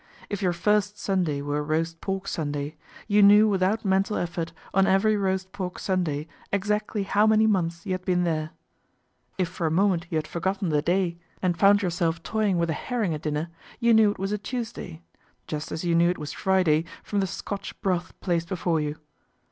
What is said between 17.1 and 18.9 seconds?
the Scotch broth placed before